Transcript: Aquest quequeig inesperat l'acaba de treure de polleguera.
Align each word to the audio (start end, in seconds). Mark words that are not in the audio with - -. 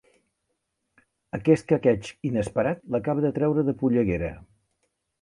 Aquest 1.39 1.69
quequeig 1.73 2.11
inesperat 2.31 2.83
l'acaba 2.97 3.27
de 3.29 3.35
treure 3.39 3.71
de 3.71 3.81
polleguera. 3.85 4.37